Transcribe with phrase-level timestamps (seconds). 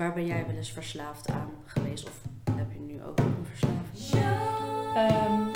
[0.00, 2.06] waar ben jij wel eens verslaafd aan geweest?
[2.06, 2.20] Of
[2.52, 4.14] heb je nu ook een verslaving?
[4.94, 5.48] Ehm,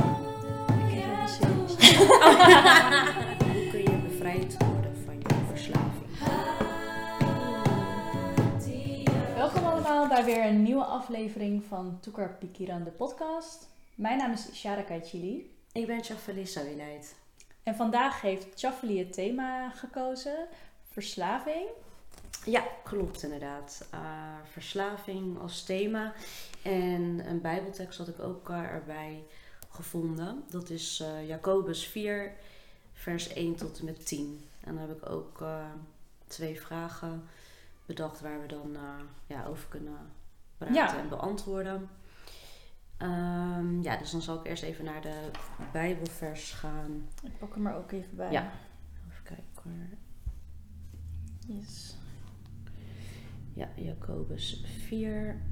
[0.87, 1.99] ik heb series.
[3.53, 6.19] Hoe kun je bevrijd worden van je verslaving?
[9.35, 13.69] Welkom allemaal bij weer een nieuwe aflevering van Toekar Pikiran, de podcast.
[13.95, 15.57] Mijn naam is Shara Kaichili.
[15.73, 17.15] Ik ben Chafeli Sawileid.
[17.63, 20.47] En vandaag heeft Chaffeli het thema gekozen,
[20.91, 21.67] verslaving.
[22.45, 23.89] Ja, klopt inderdaad.
[23.95, 24.01] Uh,
[24.51, 26.13] verslaving als thema.
[26.63, 29.25] En een bijbeltekst had ik ook uh, erbij
[29.71, 30.45] gevonden.
[30.49, 32.33] Dat is uh, Jacobus 4,
[32.93, 34.49] vers 1 tot en met 10.
[34.61, 35.45] En dan heb ik ook
[36.27, 37.25] twee vragen
[37.87, 38.77] bedacht waar we dan
[39.27, 39.99] ja, over kunnen
[40.57, 40.99] praten Ja.
[40.99, 41.89] en beantwoorden.
[42.97, 45.31] Ehm, ja, dus dan zal ik eerst even naar de
[45.73, 47.09] Bijbelvers gaan.
[47.23, 48.33] Ik pak hem er ook even bij.
[48.33, 48.51] Ja.
[49.11, 49.99] Even kijken hoor.
[51.57, 51.97] Yes.
[53.55, 55.43] Ja, Jacobus 4.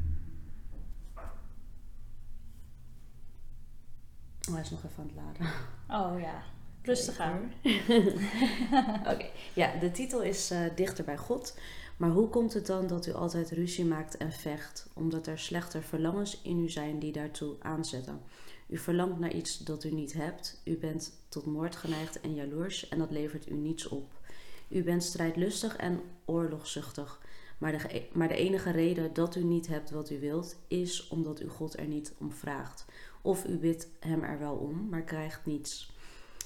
[4.49, 5.47] Oh, hij is nog even aan het laden.
[5.89, 6.43] Oh ja,
[6.83, 7.53] rustig aan.
[9.13, 11.59] Oké, ja, de titel is eh, Dichter bij God.
[11.97, 14.89] Maar hoe komt het dan dat u altijd ruzie maakt en vecht?
[14.95, 18.21] Omdat er slechte verlangens in u zijn die daartoe aanzetten.
[18.67, 20.61] U verlangt naar iets dat u niet hebt.
[20.65, 24.21] U bent tot moord geneigd en jaloers en dat levert u niets op.
[24.69, 27.21] U bent strijdlustig en oorlogzuchtig.
[27.63, 31.41] Maar de, maar de enige reden dat u niet hebt wat u wilt, is omdat
[31.41, 32.85] u God er niet om vraagt.
[33.21, 35.93] Of u bidt hem er wel om, maar krijgt niets.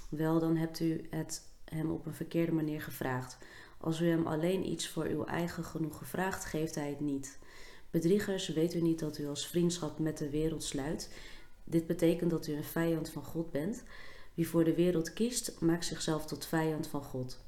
[0.09, 3.39] Wel, dan hebt u het hem op een verkeerde manier gevraagd.
[3.79, 7.39] Als u hem alleen iets voor uw eigen genoegen vraagt, geeft hij het niet.
[7.91, 11.15] Bedriegers, weet u niet dat u als vriendschap met de wereld sluit?
[11.65, 13.83] Dit betekent dat u een vijand van God bent.
[14.35, 17.39] Wie voor de wereld kiest, maakt zichzelf tot vijand van God.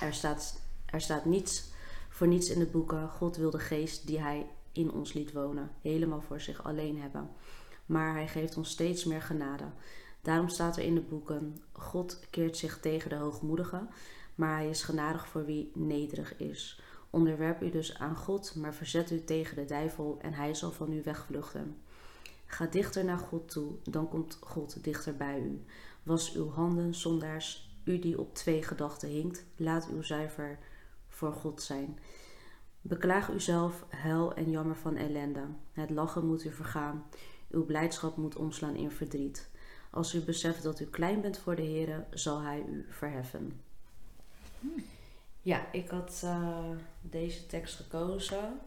[0.00, 1.76] Er staat, er staat niets
[2.18, 3.08] voor niets in de boeken.
[3.08, 7.30] God wil de geest die hij in ons liet wonen, helemaal voor zich alleen hebben.
[7.86, 9.64] Maar hij geeft ons steeds meer genade.
[10.22, 13.88] Daarom staat er in de boeken: God keert zich tegen de hoogmoedigen,
[14.34, 16.80] maar hij is genadig voor wie nederig is.
[17.10, 20.92] Onderwerp u dus aan God, maar verzet u tegen de duivel en hij zal van
[20.92, 21.76] u wegvluchten.
[22.46, 25.64] Ga dichter naar God toe, dan komt God dichter bij u.
[26.02, 30.58] Was uw handen, zondaars, u die op twee gedachten hinkt, laat uw zuiver
[31.18, 31.98] voor God zijn.
[32.80, 35.44] Beklaag uzelf, huil en jammer van ellende.
[35.72, 37.04] Het lachen moet u vergaan.
[37.50, 39.50] Uw blijdschap moet omslaan in verdriet.
[39.90, 43.60] Als u beseft dat u klein bent voor de Heer, zal Hij u verheffen.
[45.42, 46.58] Ja, ik had eh,
[47.00, 48.60] deze tekst gekozen.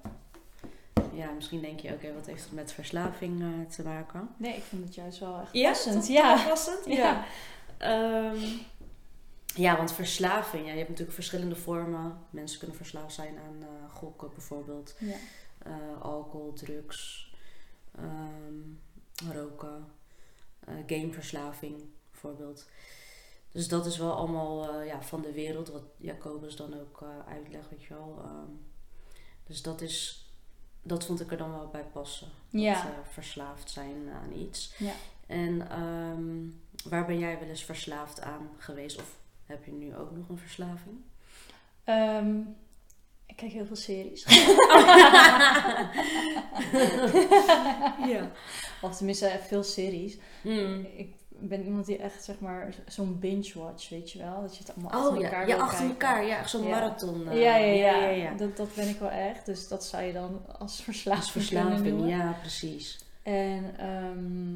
[1.13, 4.29] Ja, misschien denk je, oké, wat heeft het met verslaving eh, te maken?
[4.37, 6.07] Nee, ik vind het juist wel echt passend.
[6.07, 6.43] Ja.
[6.47, 6.85] Passend?
[6.85, 6.93] Ja.
[6.93, 7.25] Ja.
[7.77, 8.45] Ehm,
[9.55, 12.19] ja, want verslaving, ja, je hebt natuurlijk verschillende vormen.
[12.29, 14.95] Mensen kunnen verslaafd zijn aan eh, gokken bijvoorbeeld.
[14.99, 15.15] Ja.
[15.57, 17.33] Eh, alcohol, drugs,
[17.95, 19.85] ehm, roken,
[20.59, 22.69] eh, gameverslaving bijvoorbeeld.
[23.51, 27.83] Dus dat is wel allemaal ja, van de wereld, wat Jacobus dan ook uitlegt, weet
[27.83, 28.21] je wel.
[28.23, 28.51] Ehm,
[29.43, 30.25] dus dat is,
[30.81, 32.27] dat vond ik er dan wel bij passen.
[32.49, 33.03] Ja.
[33.09, 34.73] verslaafd zijn aan iets.
[34.77, 34.93] Ja.
[35.27, 36.47] En ehm,
[36.89, 38.99] waar ben jij wel eens verslaafd aan geweest?
[38.99, 39.20] Of
[39.51, 40.95] heb je nu ook nog een verslaving?
[41.83, 42.37] Ehm,
[43.25, 44.25] ik kijk heel veel series.
[48.11, 48.31] ja.
[48.81, 50.17] Of tenminste, veel series.
[50.41, 50.85] Hmm.
[50.95, 54.41] Ik ben iemand die echt, zeg maar, zo'n binge-watch, weet je wel?
[54.41, 56.07] Dat je het allemaal Oh achter ja, elkaar ja wil achter kijken.
[56.07, 56.25] elkaar.
[56.25, 56.69] Ja, zo'n Ja.
[56.69, 57.27] marathon.
[57.29, 57.95] eh, Ja, ja, ja.
[58.01, 58.33] ja, ja.
[58.33, 59.45] Dat, dat ben ik wel echt.
[59.45, 61.41] Dus dat zou je dan als Als verslaving, kunnen
[61.77, 63.05] verslaving, ja, precies.
[63.23, 64.51] En ehm,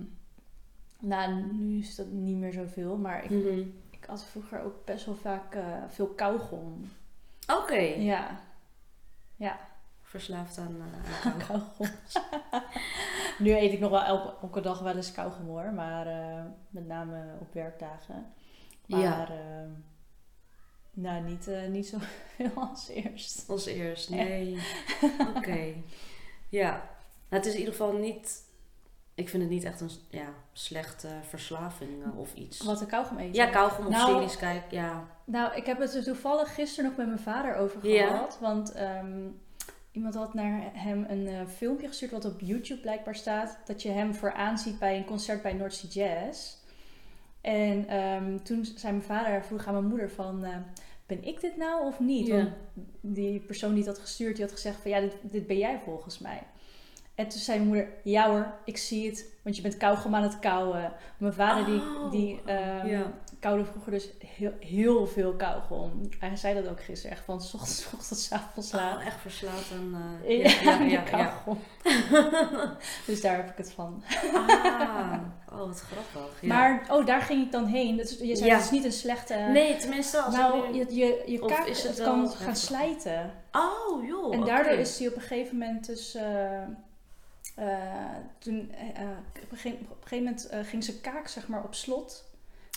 [1.09, 2.97] nou, nu is dat niet meer zoveel.
[2.97, 3.61] Maar ik, Mhm.
[4.05, 6.91] Ik had vroeger ook best wel vaak eh, veel kauwgom.
[7.47, 7.77] Oké.
[7.79, 8.39] Ja.
[9.35, 9.59] Ja,
[10.01, 10.81] Verslaafd aan
[11.23, 11.87] aan kauwgom.
[13.45, 15.73] nu eet ik nog wel elke, elke dag wel eens kauwgom hoor.
[15.73, 18.33] Maar eh, met name op werkdagen.
[18.85, 19.27] Maar Ja.
[20.91, 21.97] nou, niet, niet zo
[22.35, 23.49] veel als eerst.
[23.49, 24.59] Als eerst, nee.
[25.35, 25.73] Oké.
[26.49, 26.71] Ja.
[26.71, 26.81] Nou,
[27.29, 28.43] het is in ieder geval niet...
[29.15, 32.63] Ik vind het niet echt een ja, slechte verslaving eh, of iets.
[32.63, 33.33] Wat de kauwgom eten.
[33.33, 35.07] Ja, kauwgom of Nou, series kijken, ja.
[35.25, 38.07] Nou, ik heb het er toevallig gisteren nog met mijn vader over Ja.
[38.07, 38.37] gehad.
[38.41, 39.27] Want ehm,
[39.91, 43.57] iemand had naar hem een eh, filmpje gestuurd wat op YouTube blijkbaar staat.
[43.65, 46.53] Dat je hem vooraan ziet bij een concert bij North Sea Jazz.
[47.41, 50.43] En ehm, toen zei mijn vader, vroeg aan mijn moeder van...
[50.43, 50.55] eh,
[51.05, 52.27] ben ik dit nou of niet?
[52.27, 52.35] Ja.
[52.35, 52.49] Want
[53.01, 54.91] die persoon die dat gestuurd, die had gezegd van...
[54.91, 56.43] Ja, dit, dit ben jij volgens mij.
[57.15, 60.23] En toen zei mijn moeder, ja hoor, ik zie het, want je bent kauwgom aan
[60.23, 60.93] het kauwen.
[61.17, 62.41] Mijn vader die, Oh, die
[62.85, 63.11] ja.
[63.39, 66.01] kauwde vroeger dus heel, heel veel kauwgom.
[66.19, 68.97] Hij zei dat ook gisteren, echt van s ochtends, s ochtends, s avonds laat.
[68.97, 69.95] Oh, echt verslaafd en...
[70.25, 71.59] eh, Ja, ja, ja, die ja, kauwgom.
[73.07, 74.03] dus daar heb ik het van.
[74.33, 75.13] Ah,
[75.51, 76.41] oh, wat grappig.
[76.41, 77.97] Maar, oh, daar ging ik dan heen.
[77.97, 78.55] Dat is, je zei, Ja.
[78.55, 79.33] het is niet een slechte...
[79.35, 83.31] nee, tenminste als nou, nu- je, je, je kaak het het kan gaan slijten.
[83.51, 84.33] Oh, joh.
[84.33, 86.15] En daardoor is hij op een gegeven moment dus...
[86.15, 86.61] eh,
[88.39, 89.09] toen, eh, eh,
[89.43, 92.23] op, een gegeven, op een gegeven moment eh, ging zijn kaak zeg maar op slot.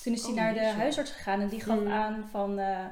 [0.03, 1.91] Toen is hij Oh, naar de huisarts gegaan en die gaf Mm.
[1.93, 2.59] aan van...
[2.59, 2.85] eh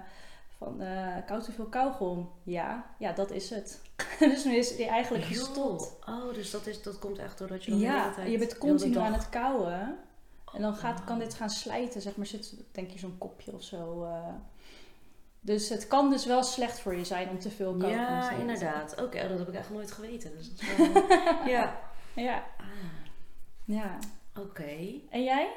[0.59, 2.31] van eh koud te veel kauwgom.
[2.43, 3.81] Ja, ja, dat is het.
[4.19, 5.97] dus nu is hij eigenlijk gestopt.
[6.09, 8.31] Oh, dus dat, is, dat komt echt doordat je dan de Ja, hele tijd...
[8.31, 9.99] je bent continu aan het kauwen.
[10.55, 11.23] En dan gaat, kan Oh.
[11.23, 12.27] dit gaan slijten, zeg maar.
[12.27, 14.05] Zit denk je zo'n kopje of zo.
[14.05, 14.29] eh.
[15.41, 19.03] Dus het kan dus wel slecht voor je zijn om te veel te Ja, inderdaad.
[19.03, 20.31] Oké, oh, dat heb ik echt nooit geweten.
[20.37, 21.03] Dus wel...
[21.55, 21.81] ja.
[22.15, 22.67] Ja, Ah,
[23.65, 23.99] ja.
[24.39, 24.77] Oké.
[25.11, 25.53] En jij?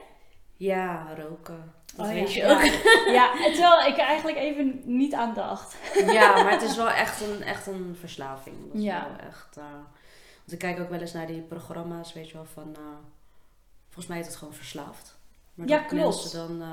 [0.58, 1.74] Ja, roken.
[1.96, 2.48] Dat Oh, weet ja.
[2.48, 2.62] je ook.
[3.14, 5.78] Ja, terwijl ik er eigenlijk even niet aan dacht.
[6.12, 8.56] Ja, maar het is wel echt een, echt een verslaving.
[8.68, 9.08] Dat is Ja.
[9.10, 9.58] wel echt...
[9.58, 9.64] eh,
[10.36, 12.76] want ik kijk ook wel eens naar die programma's, weet je wel, van...
[12.76, 12.82] eh,
[13.86, 15.18] volgens mij is het gewoon verslaafd.
[15.54, 16.32] Maar Ja, klopt.
[16.34, 16.62] dan...
[16.62, 16.68] eh,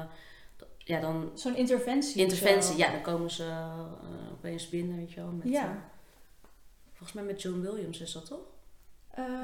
[0.87, 1.31] ja, dan...
[1.35, 2.23] Zo'n interventie.
[2.23, 5.31] Interventie, ja, dan komen ze eh, opeens binnen, weet je wel.
[5.31, 5.65] Met, Ja.
[5.65, 6.49] eh,
[6.93, 8.41] volgens mij met John Williams is dat toch?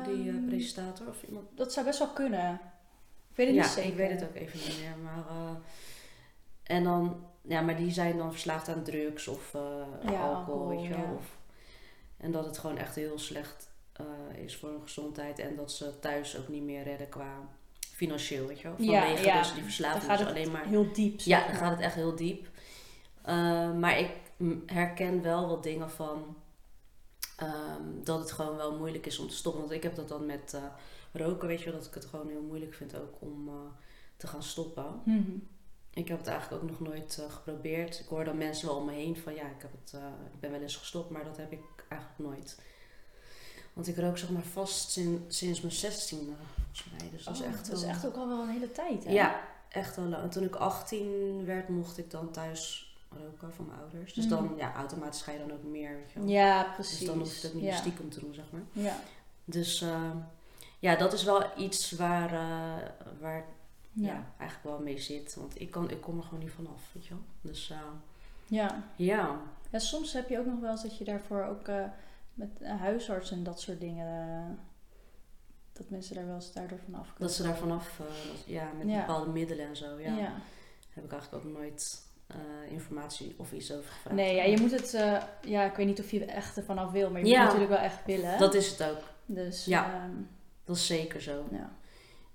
[0.05, 1.47] Die eh, Ehm, presentator of iemand?
[1.57, 2.61] dat zou best wel kunnen.
[3.31, 3.91] Ik weet het ja, niet zeker.
[3.91, 4.97] ik weet het ook even niet meer.
[5.03, 5.25] Maar,
[6.63, 9.53] en dan, ja, maar die zijn dan verslaafd aan drugs of
[10.03, 10.99] Ja, alcohol, weet je wel.
[10.99, 11.13] ja.
[11.17, 11.37] Of,
[12.17, 13.71] en dat het gewoon echt heel slecht
[14.37, 15.39] is voor hun gezondheid.
[15.39, 17.49] En dat ze thuis ook niet meer redden qua
[18.03, 18.77] financieel, weet je wel.
[18.77, 19.39] Vanwege ja.
[19.39, 20.03] dus die Dan verslaving.
[20.05, 21.21] gaat Dus het alleen maar heel diep.
[21.21, 21.57] ja, dan maar.
[21.57, 22.49] gaat het echt heel diep.
[23.23, 24.11] Eh, maar ik
[24.67, 26.37] herken wel wat dingen van
[27.37, 29.61] ehm, dat het gewoon wel moeilijk is om te stoppen.
[29.61, 30.63] Want ik heb dat dan met eh,
[31.13, 33.55] roken, weet je wel, dat ik het gewoon heel moeilijk vind ook om eh,
[34.17, 35.01] te gaan stoppen.
[35.05, 35.31] Mhm.
[35.95, 38.01] Ik heb het eigenlijk ook nog nooit geprobeerd.
[38.01, 39.93] Ik hoor dan mensen wel om me heen van ja, ik, heb het,
[40.33, 42.61] ik ben wel eens gestopt, maar dat heb ik eigenlijk nooit.
[43.73, 46.37] Want ik rook zeg maar vast sinds, sinds mijn 16
[46.73, 47.11] volgens mij.
[47.11, 49.11] Dus dat is echt dat is echt ook al wel een hele tijd, hè?
[49.13, 50.23] ja, echt wel lang.
[50.23, 52.91] En toen ik 18 werd, mocht ik dan thuis
[53.23, 54.13] roken van mijn ouders.
[54.15, 54.57] Dus dan, Mhm.
[54.57, 56.29] ja, automatisch ga je dan ook meer, weet je wel.
[56.29, 56.99] Ja, precies.
[56.99, 57.77] Dus dan hoef je ook niet ja.
[57.77, 58.63] stiekem te doen, zeg maar.
[58.73, 58.97] Ja.
[59.45, 60.11] Dus eh,
[60.79, 62.89] ja, dat is wel iets waar, eh,
[63.21, 63.45] waar
[63.93, 64.07] ja.
[64.07, 64.25] Ja.
[64.39, 65.35] eigenlijk wel mee zit.
[65.35, 67.23] Want ik, kan, ik kom er gewoon niet vanaf, weet je wel.
[67.41, 67.77] Dus eh,
[68.47, 68.85] Ja.
[68.97, 69.41] ja,
[69.71, 71.67] ja, soms heb je ook nog wel eens dat je daarvoor ook
[72.35, 74.59] met huisarts en dat soort dingen...
[75.73, 77.19] dat mensen daar wel eens daardoor vanaf kunnen.
[77.19, 78.99] dat ze daar vanaf, eh, dat- ja, met Ja.
[78.99, 80.17] bepaalde middelen en zo, ja.
[80.17, 80.33] Ja.
[80.91, 84.17] Heb ik eigenlijk ook nooit eh, informatie of iets over gevraagd.
[84.17, 84.95] Nee, ja, je moet het...
[84.95, 87.37] eh, ja, ik weet niet of je er echt ervan af wil, maar je Ja.
[87.39, 88.39] moet natuurlijk wel echt willen.
[88.39, 88.99] Dat is het ook.
[89.27, 89.95] Dus Ja.
[89.95, 90.11] ehm,
[90.65, 91.45] Dat is zeker zo.
[91.51, 91.71] ja.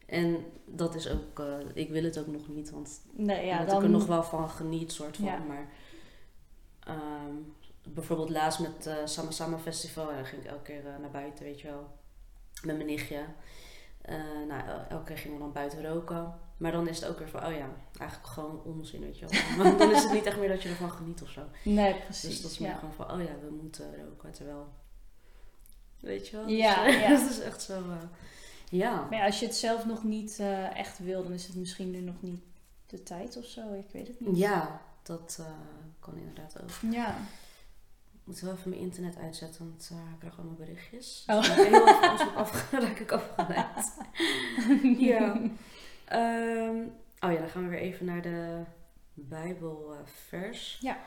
[0.06, 1.42] En dat is ook,
[1.74, 3.78] ik wil het ook nog niet, want Nee, ja, dan...
[3.78, 5.48] ik er nog wel van geniet, soort van.
[5.48, 5.68] Maar
[6.80, 7.36] ehm,
[7.84, 11.62] bijvoorbeeld laatst met eh Sama Sama Festival, ja, ging ik elke keer naar buiten, weet
[11.62, 11.88] je wel.
[12.64, 13.26] Met mijn nichtje.
[14.02, 14.16] Eh,
[14.48, 16.34] nou, el- elke keer gingen we dan buiten roken.
[16.58, 17.70] Maar dan is het ook weer van, oh ja,
[18.00, 19.40] eigenlijk gewoon onzin, weet je wel.
[19.66, 21.42] Maar dan is het niet echt meer dat je ervan geniet of zo.
[21.64, 22.30] Nee, precies.
[22.30, 22.76] Dus dat is meer ja.
[22.78, 24.68] gewoon van, oh ja, we moeten roken, terwijl...
[26.00, 26.48] Weet je wel?
[26.48, 27.10] Ja, Dus, eh, ja.
[27.10, 27.74] dat is echt zo...
[27.74, 27.96] eh,
[28.70, 29.02] ja.
[29.10, 30.40] Maar ja, als je het zelf nog niet
[30.74, 32.42] echt wil, dan is het misschien nu nog niet
[32.86, 33.74] de tijd of zo.
[33.74, 34.38] Ik weet het niet.
[34.38, 35.40] Ja, dat
[36.00, 36.92] kan inderdaad ook.
[36.92, 37.16] Ja.
[38.28, 41.24] Ik moet wel even mijn internet uitzetten, want eh, ik krijg allemaal berichtjes.
[41.28, 41.38] Oh.
[41.42, 43.98] Dus ik ben heel even anders op af, raak ik afgeleid.
[45.00, 45.34] ja.
[46.06, 46.78] Ehm,
[47.20, 48.62] oh ja, dan gaan we weer even naar de
[49.14, 50.78] Bijbelvers.
[50.82, 50.98] Ja.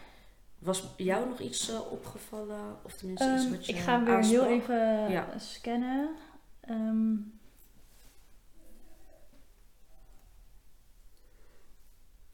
[0.58, 2.76] Was jou nog iets eh, opgevallen?
[2.82, 5.38] Of tenminste iets Ehm, wat je ik ga hem weer heel even Ja.
[5.38, 6.08] scannen.
[6.60, 7.12] Ehm,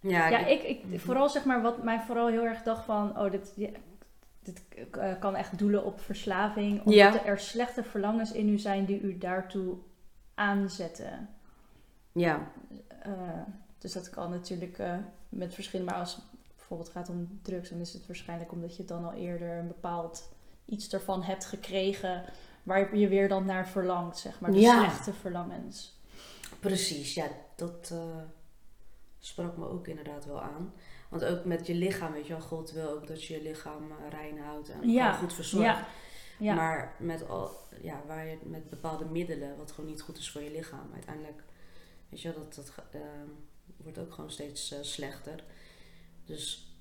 [0.01, 3.19] Ja, ja, ik- ik, ik, vooral zeg maar wat mij vooral heel erg dacht van,
[3.19, 3.69] oh, dit, ja,
[4.47, 6.79] dit eh, kan echt doelen op verslaving.
[6.79, 7.25] Omdat Ja.
[7.25, 9.77] er slechte verlangens in u zijn die u daartoe
[10.35, 11.29] aanzetten.
[12.13, 12.51] ja.
[13.03, 13.13] Eh,
[13.79, 14.95] dus dat kan natuurlijk eh,
[15.29, 16.25] met verschillende, maar als het
[16.57, 20.29] bijvoorbeeld gaat om drugs, dan is het waarschijnlijk omdat je dan al eerder een bepaald
[20.65, 22.25] iets ervan hebt gekregen
[22.63, 24.51] waar je weer dan naar verlangt, zeg maar.
[24.53, 24.79] De Ja.
[24.83, 25.99] slechte verlangens.
[26.61, 27.27] Precies, ja,
[27.57, 27.95] dat
[29.27, 30.73] sprak me ook inderdaad wel aan.
[31.09, 33.91] Want ook met je lichaam, weet je wel, God wil ook dat je je lichaam
[33.91, 35.67] eh, rein houdt en Ja, goed verzorgt.
[35.67, 35.87] Ja,
[36.39, 36.55] ja.
[36.55, 37.51] Maar met al,
[37.83, 41.43] ja, waar je met bepaalde middelen, wat gewoon niet goed is voor je lichaam, uiteindelijk,
[42.09, 43.01] weet je wel, dat, dat eh,
[43.77, 45.45] wordt ook gewoon steeds eh, slechter.
[46.25, 46.75] Dus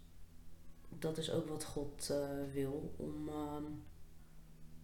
[0.89, 3.63] dat is ook wat God eh, wil, om, ehm,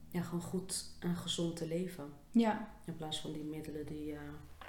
[0.09, 2.13] ja, gewoon goed en gezond te leven.
[2.31, 4.15] Ja, In plaats van die middelen die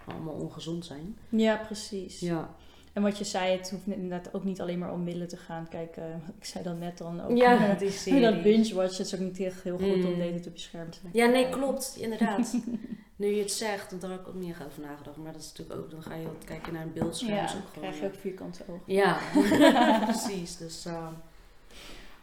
[0.06, 1.18] allemaal ongezond zijn.
[1.28, 2.20] ja precies.
[2.20, 2.56] Ja,
[2.92, 5.68] En wat je zei, het hoeft inderdaad ook niet alleen maar om middelen te gaan.
[5.68, 6.04] Kijk, eh,
[6.38, 8.42] ik zei dan net dan ook ja die dat serie.
[8.42, 10.22] binge-watch, het is ook niet echt heel goed om Mm.
[10.22, 11.96] je scherm te Ja, nee, klopt.
[11.98, 12.56] Inderdaad.
[13.16, 15.16] nu je het zegt, want daar heb ik ook niet echt over nagedacht.
[15.16, 17.34] Maar dat is natuurlijk ook, dan ga je wat kijken naar een beeldscherm.
[17.34, 18.82] Ja, dan ook gewoon, krijg je ook vierkante ogen.
[18.86, 19.18] Ja,
[20.06, 20.56] precies.
[20.56, 21.06] Dus, eh,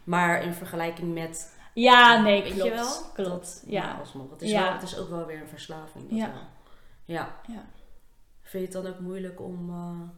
[0.04, 1.58] maar in vergelijking met...
[1.74, 2.74] Ja, nee, Weet je klopt.
[2.74, 3.02] wel?
[3.26, 3.96] Klopt, ja.
[3.98, 4.62] alsnog, het, is Ja.
[4.62, 6.08] wel, het is ook wel weer een verslaving.
[6.08, 6.26] Dat Ja.
[6.32, 6.42] wel.
[7.04, 7.36] ja.
[7.46, 7.64] Ja.
[8.42, 9.70] Vind je het dan ook moeilijk om...
[9.70, 10.08] eh,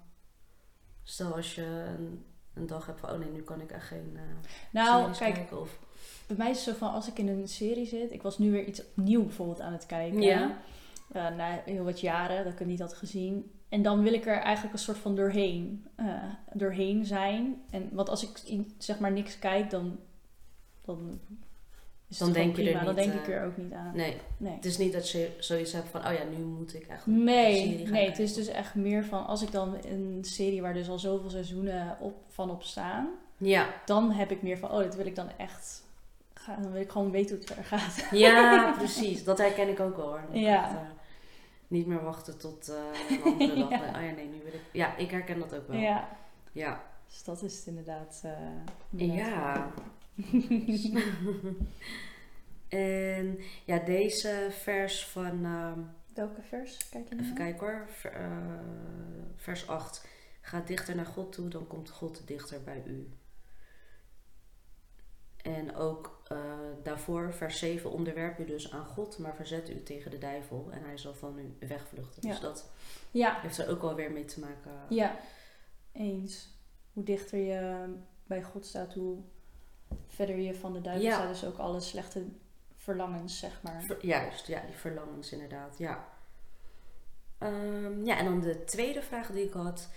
[1.02, 3.10] stel als je een, een dag hebt van...
[3.10, 4.22] Oh nee, nu kan ik echt geen eh
[4.70, 5.60] Nou, kijk, kijken.
[5.60, 5.78] Of,
[6.26, 8.50] bij mij is het zo van als ik in een serie zit, ik was nu
[8.50, 10.22] weer iets opnieuw bijvoorbeeld aan het kijken.
[10.22, 10.58] Ja.
[11.12, 13.50] Eh, na heel wat jaren dat ik het niet had gezien.
[13.68, 17.62] En dan wil ik er eigenlijk een soort van doorheen, eh, doorheen zijn.
[17.70, 19.98] En, want als ik zeg maar niks kijk, dan,
[20.84, 21.20] dan
[22.18, 22.84] Dan denk je er prima.
[22.84, 23.90] Dan niet, denk ik eh, er ook niet aan.
[23.96, 24.54] nee, Nee.
[24.54, 26.06] het is niet dat je zoiets hebt van...
[26.06, 28.74] Oh ja, nu moet ik echt een serie Nee, gaan nee, het is dus echt
[28.74, 32.62] meer van als ik dan een serie waar dus al zoveel seizoenen op, van op
[32.62, 35.82] staan, Ja, dan heb ik meer van, oh, dat wil ik dan echt
[36.34, 36.62] gaan.
[36.62, 38.06] Dan wil ik gewoon weten hoe het verder gaat.
[38.10, 39.24] ja precies.
[39.24, 40.22] Dat herken ik ook wel hoor.
[40.32, 40.62] Dat Ja.
[40.64, 40.80] echt, eh,
[41.68, 42.76] niet meer wachten tot eh
[43.16, 43.68] een andere dag.
[43.70, 43.76] Ja.
[43.76, 44.60] Oh ja, nee, nu wil ik...
[44.72, 45.78] Ja, ik herken dat ook wel.
[45.80, 46.08] Ja,
[46.52, 46.80] Ja.
[47.08, 48.22] dus dat is het inderdaad.
[48.96, 49.70] inderdaad Ja.
[52.68, 55.44] en ja, deze vers van...
[55.44, 55.80] ehm,
[56.14, 57.86] Welke vers kijk je Even kijken hoor.
[57.88, 58.58] Ver- eh,
[59.36, 60.06] vers 8.
[60.40, 63.08] Ga dichter naar God toe, dan komt God dichter bij u.
[65.36, 66.38] En ook eh,
[66.82, 67.90] daarvoor, vers 7.
[67.90, 71.38] Onderwerp u dus aan God, maar verzet u tegen de duivel en hij zal van
[71.38, 72.22] u wegvluchten.
[72.22, 72.28] Ja.
[72.30, 72.70] Dus dat
[73.10, 74.72] Ja, heeft er ook wel weer mee te maken.
[74.88, 75.16] ja,
[75.92, 76.48] eens.
[76.92, 77.94] Hoe dichter je
[78.26, 79.18] bij God staat, hoe
[80.06, 81.14] verder je van de duivel Ja.
[81.14, 81.28] staat.
[81.28, 82.24] Dus ook alle slechte
[82.76, 83.82] verlangens, zeg maar.
[83.82, 86.08] Ver- juist, ja, die verlangens inderdaad, ja.
[87.38, 89.88] Ehm, ja, en dan de tweede vraag die ik had.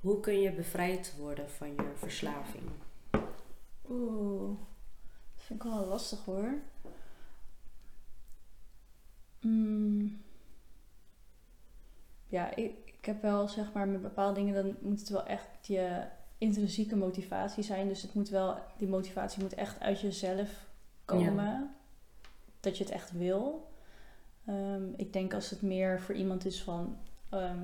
[0.00, 2.70] Hoe kun je bevrijd worden van je verslaving?
[3.88, 4.58] Oeh,
[5.34, 6.54] dat vind ik wel lastig hoor.
[9.40, 10.22] Mm.
[12.26, 15.66] Ja, ik, ik heb wel zeg maar met bepaalde dingen, dan moet het wel echt
[15.66, 16.04] je
[16.40, 17.88] intrinsieke motivatie zijn.
[17.88, 20.48] Dus het moet wel, die motivatie moet echt uit jezelf
[21.04, 21.74] komen.
[22.60, 23.68] Dat je het echt wil.
[24.46, 26.98] Ehm, ik denk als het meer voor iemand is van,
[27.30, 27.58] ehm,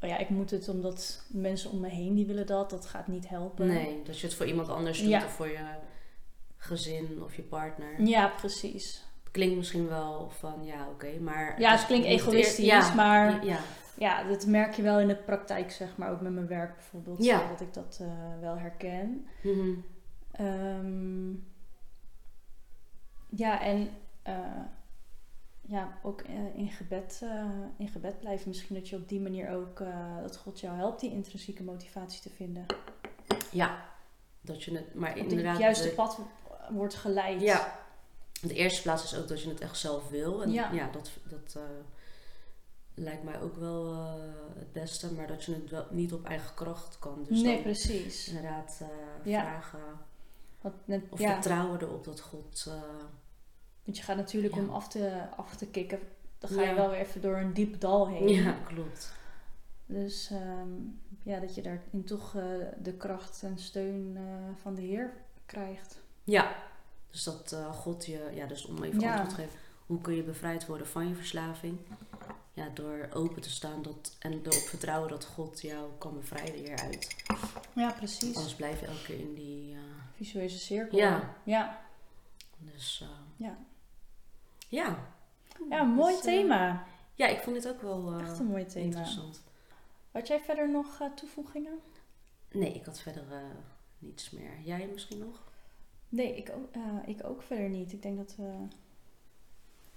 [0.00, 3.06] oh ja, ik moet het omdat mensen om me heen die willen dat, dat gaat
[3.06, 3.66] niet helpen.
[3.66, 5.24] Nee, dat je het voor iemand anders doet Ja.
[5.24, 5.64] of voor je
[6.56, 8.02] gezin of je partner.
[8.02, 9.04] Ja, precies.
[9.30, 11.60] Klinkt misschien wel van ja, oké, maar.
[11.60, 13.58] Ja, het klinkt eer- egoïstisch, ja, maar Ja,
[13.98, 17.24] ja, dat merk je wel in de praktijk, zeg maar, ook met mijn werk bijvoorbeeld,
[17.24, 17.42] Ja.
[17.42, 19.26] eh, dat ik dat eh, wel herken.
[20.32, 21.30] Ehm,
[23.28, 23.88] ja, en
[24.22, 24.34] eh,
[25.60, 26.22] ja, ook
[26.54, 27.22] in, gebed,
[27.76, 28.48] in gebed blijven.
[28.48, 29.82] Misschien dat je op die manier ook,
[30.22, 32.66] dat God jou helpt die intrinsieke motivatie te vinden.
[33.52, 33.92] ja.
[34.40, 35.58] Dat je het, maar Op het inderdaad.
[35.58, 36.18] juiste de- pad
[36.70, 37.40] wordt geleid.
[37.40, 37.78] Ja.
[38.42, 40.42] In de eerste plaats is ook dat je het echt zelf wil.
[40.42, 40.70] En Ja.
[40.72, 41.58] ja, dat, dat
[42.94, 44.14] lijkt mij ook wel eh,
[44.58, 47.24] het beste, maar dat je het wel niet op eigen kracht kan.
[47.28, 48.28] Dus nee, precies.
[48.28, 49.40] inderdaad eh, Ja.
[49.40, 49.78] vragen
[50.60, 52.64] Want, net, of ja, vertrouwen erop dat God.
[52.68, 52.82] eh,
[53.84, 54.60] want je gaat natuurlijk Ja.
[54.60, 55.98] om af te, af te kicken,
[56.38, 58.28] dan ga je wel weer even door een diep dal heen.
[58.28, 59.12] ja, klopt.
[59.86, 60.68] Dus ehm,
[61.22, 62.32] ja, dat je daarin toch
[62.82, 64.18] de kracht en steun
[64.62, 65.12] van de Heer
[65.46, 66.02] krijgt.
[66.24, 66.56] Ja,
[67.10, 70.66] dus dat God je, ja, dus om even antwoord te geven, hoe kun je bevrijd
[70.66, 71.78] worden van je verslaving?
[72.54, 77.16] Ja, door open te staan dat, en erop vertrouwen dat God jou kan bevrijden hieruit.
[77.72, 78.36] Ja, precies.
[78.36, 79.72] Anders blijf je elke keer in die.
[79.72, 79.78] eh,
[80.16, 80.98] Visueuze cirkel.
[80.98, 81.34] Ja.
[81.42, 81.80] Ja,
[82.58, 83.00] dus.
[83.02, 83.08] eh,
[83.46, 83.58] Ja.
[84.68, 84.98] Ja.
[85.70, 86.84] ja een mooi Dus, eh, thema.
[87.14, 88.84] ja, ik vond dit ook wel Echt een mooi thema.
[88.84, 89.42] interessant.
[90.12, 91.78] Had jij verder nog toevoegingen?
[92.52, 93.24] Nee, ik had verder
[93.98, 94.50] niets meer.
[94.64, 95.42] Jij misschien nog?
[96.08, 96.68] Nee, ik ook,
[97.06, 97.92] ik ook verder niet.
[97.92, 98.52] Ik denk dat we,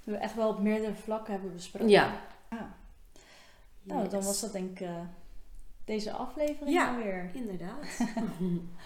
[0.04, 1.90] we echt wel op meerdere vlakken hebben besproken.
[1.90, 2.22] Ja.
[3.88, 3.94] Ja.
[3.94, 4.96] Nou, dan was dat denk ik eh,
[5.86, 6.90] deze aflevering Ja.
[6.96, 7.30] alweer.
[7.34, 8.00] Inderdaad.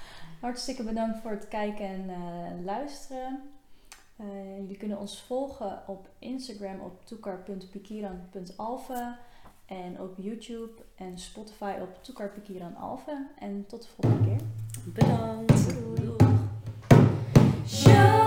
[0.41, 3.39] Hartstikke bedankt voor het kijken en eh, luisteren.
[4.15, 9.15] Eh, jullie kunnen ons volgen op Instagram op toekar.pikiran.alve
[9.65, 13.27] en op YouTube en Spotify op toekarpikiranalve.
[13.39, 14.41] En tot de volgende keer.
[14.85, 15.69] Bedankt.
[15.95, 16.15] Doei.
[17.67, 18.20] Show